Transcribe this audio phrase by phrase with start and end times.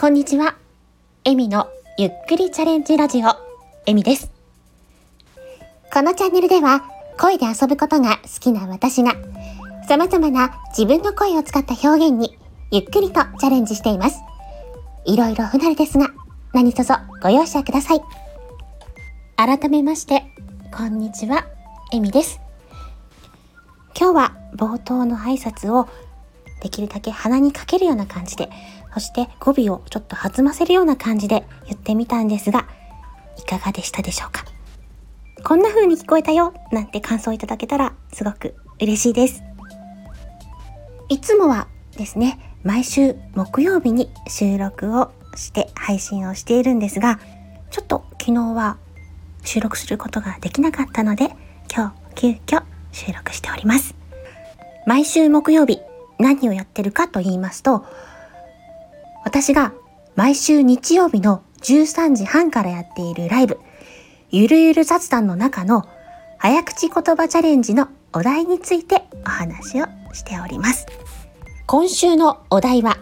[0.00, 0.56] こんにちは。
[1.24, 1.68] エミの
[1.98, 3.36] ゆっくりチャレンジラジオ、
[3.84, 4.32] エミです。
[5.92, 6.84] このチャンネルでは、
[7.18, 9.12] 声で遊ぶことが好きな私が、
[9.86, 12.38] 様々な自分の声を使った表現に、
[12.70, 14.22] ゆっくりとチャレンジしています。
[15.04, 16.08] いろいろ不慣れですが、
[16.54, 18.00] 何卒ご容赦ください。
[19.36, 20.22] 改めまして、
[20.74, 21.44] こんにちは、
[21.92, 22.40] エミです。
[23.94, 25.90] 今日は冒頭の挨拶を
[26.60, 28.50] できるだけ鼻にかけるような感じで
[28.92, 32.66] そして語尾をちょっと弾ませるような感じで言ってみたんですが、
[33.38, 34.44] いかがでしたでしょうか？
[35.44, 39.42] こんな風に聞こえたよなんて感想いただけたらすごく嬉しいです。
[41.08, 47.20] いつもはですね、毎週木曜日に収録をして配信をしているんですが、
[47.70, 48.76] ちょっと昨日は
[49.44, 51.30] 収録することができなかったので、
[51.74, 53.94] 今日急遽収録しております。
[54.86, 55.80] 毎週木曜日
[56.20, 57.84] 何をやってるかと言いますと、
[59.24, 59.72] 私が
[60.16, 63.58] 毎週日曜日の13時半からやっているライブ、
[64.30, 65.84] ゆるゆる雑談の中の
[66.38, 70.86] 早口言葉チャレンジのお題についてお話をしております。
[71.66, 72.96] 今週のお題は、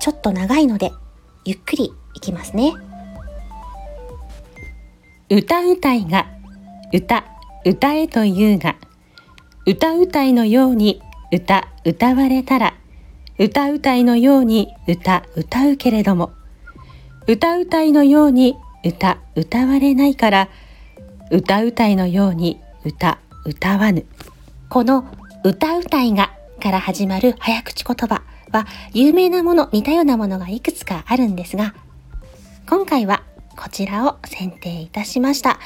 [0.00, 0.92] ちょっと長いので、
[1.44, 2.74] ゆっくりいきますね。
[5.30, 6.26] 歌うたいが、
[6.92, 7.24] 歌、
[7.64, 8.76] 歌えというが、
[9.66, 11.00] 歌うたいのように
[11.32, 12.74] 歌、歌われたら、
[13.40, 16.30] 歌うたいのように歌歌うけれども
[17.26, 20.50] 歌うたいのように歌歌われないから
[21.30, 24.04] 歌うたいのように歌歌わぬ。
[24.68, 25.06] この
[25.42, 31.74] 歌うたいがから始まる早口言葉は有名なもの似たようなものがいくつかあるんですが
[32.68, 33.22] 今回は
[33.56, 35.58] こちらを選定いたしました。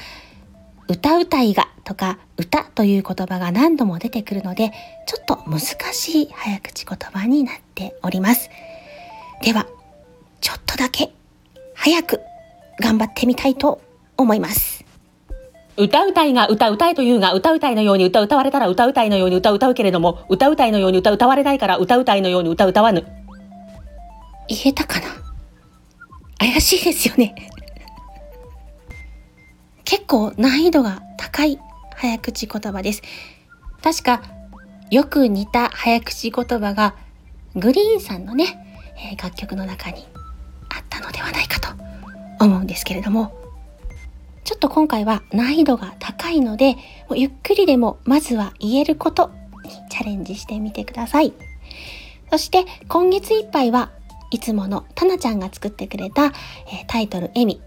[0.89, 4.73] 歌うたいがとか歌という言葉が何度も出てくるので、
[5.07, 5.61] ちょっと難
[5.93, 8.51] しい早口言葉になっております。
[9.43, 9.67] では、
[10.41, 11.13] ちょっとだけ
[11.75, 12.21] 早く
[12.81, 13.81] 頑張ってみたいと
[14.17, 14.85] 思います。
[15.77, 23.05] 歌うたいが歌歌えというが、歌うたいのように歌歌われたら歌うたいのように歌歌うけれども、歌うたいのように歌歌われないから歌うたいのように歌歌わぬ。
[24.49, 25.07] 言えたかな
[26.39, 27.35] 怪しいですよね。
[29.95, 31.61] 結構難易度が高い
[31.95, 33.03] 早口言葉です。
[33.81, 34.23] 確か、
[34.91, 36.97] よく似た早口言葉が、
[37.55, 40.05] グリーンさんのね、え楽曲の中に
[40.69, 41.69] あったのではないかと
[42.45, 43.39] 思うんですけれども、
[44.43, 49.31] ちょっと今回は難易度が高いので、もうゆっくりでもまずは言えること
[49.63, 51.33] にチャレンジしてみてください。
[52.33, 53.93] そして今月いっぱいは
[54.33, 56.33] いつものタナちゃんが作ってくれた、
[56.73, 57.61] え、タイトルエミ。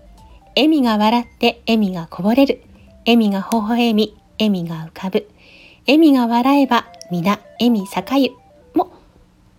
[0.59, 2.63] エミが笑ってエミがこぼれる。
[3.05, 5.29] エミが微笑み、笑みが浮かぶ。
[5.85, 8.31] 笑みが笑えば、皆、笑み栄ゆ
[8.73, 8.91] も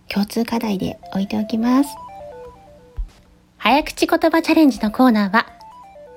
[0.09, 1.89] 共通課題で置いておきます。
[3.57, 5.45] 早口言葉チャレンジのコーナーは、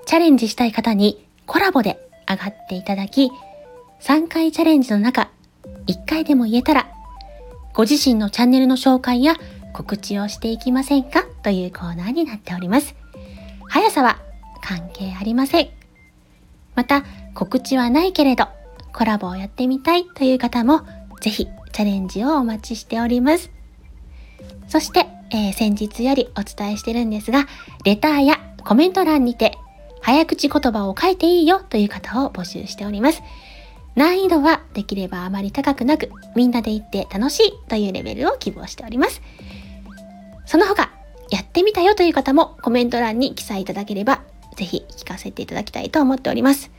[0.04, 3.30] チャレンジしたい方にコラボで上がっていただき、
[4.00, 5.30] 3回チャレンジの中、
[5.86, 6.90] 1回でも言えたら、
[7.72, 9.36] ご自身のチャンネルの紹介や
[9.72, 11.24] 告知をしていきませんか？
[11.44, 12.96] というコーナーになっております。
[13.68, 14.18] 速さは
[14.62, 15.70] 関係ありません。
[16.74, 18.48] また、告知はないけれど、
[18.94, 20.82] コラボをやってみたいという方も、
[21.20, 23.50] ぜひチャレンジをお待ちしております。
[24.68, 27.46] そして、えー、先日よりお伝えしてるんですが、
[27.84, 29.58] レターやコメント欄にて、
[30.00, 33.22] 早口言葉を書いていいよという方を募集しております。
[33.94, 39.20] 難易度はできればあまり高くなく、みんなで行って楽しいというレベルを希望しております。
[40.46, 40.90] その他、
[41.30, 44.22] やってみたよという方もコメント欄に記載いただければ
[44.62, 46.70] ぜひ聞かせていただきたいと思っております。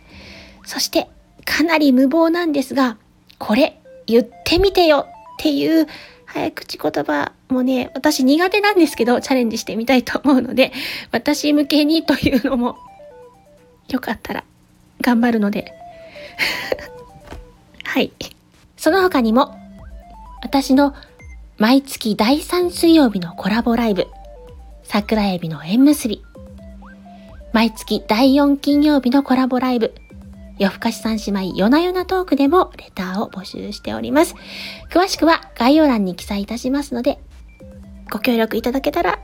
[0.65, 1.09] そして、
[1.43, 2.97] かなり無謀なんですが、
[3.37, 3.77] これ、
[4.07, 5.87] 言ってみてよっていう
[6.25, 10.71] 早口言葉もね、私苦手なんですけど、チャレンジしてみたいと思うので、
[11.11, 12.77] 私向けにというのも、
[13.89, 14.45] よかったら
[15.01, 15.73] 頑張るので。
[17.83, 18.13] はい。
[18.77, 19.53] その他にも、
[20.41, 20.95] 私の
[21.57, 24.07] 毎月第3水曜日のコラボライブ、
[24.85, 26.22] 桜エビの縁結び、
[27.53, 29.93] 毎月第4金曜日のコラボライブ、
[30.57, 34.33] 夜更かし三姉妹夜な夜なトークでもレターを募集しております。
[34.89, 37.19] 詳しくは概要欄に記載いたしますので、
[38.11, 39.19] ご協力いただけたら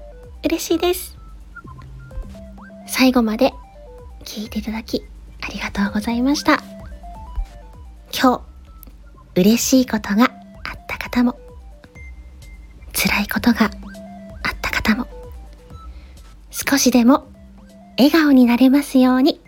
[0.45, 1.17] 嬉しいです。
[2.85, 3.51] 最後まで
[4.25, 5.03] 聞いていただき
[5.41, 6.61] ありがとうございました。
[8.13, 8.43] 今
[9.35, 10.27] 日、嬉しいことがあ
[10.77, 11.39] った方も、
[12.93, 13.71] 辛いことがあっ
[14.61, 15.07] た方も、
[16.51, 17.28] 少しでも
[17.99, 19.41] 笑顔になれますように。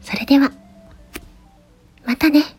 [0.00, 0.50] それでは、
[2.04, 2.55] またね。